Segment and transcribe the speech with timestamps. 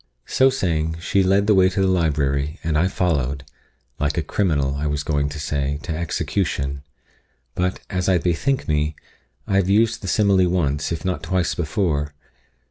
[0.25, 3.43] So saying, she led the way to the library, and I followed
[3.99, 6.81] like a criminal, I was going to say, to execution;
[7.53, 8.95] but, as I bethink me,
[9.45, 12.15] I have used the simile once, if not twice before.